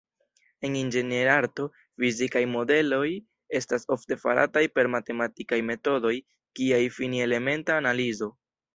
[0.69, 1.65] En inĝenierarto,
[2.03, 3.05] fizikaj modeloj
[3.61, 6.19] estas ofte farataj per matematikaj metodoj
[6.61, 8.37] kiaj fini-elementa analizo.